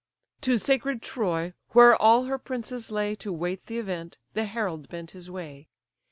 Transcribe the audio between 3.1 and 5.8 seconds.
To wait the event, the herald bent his way.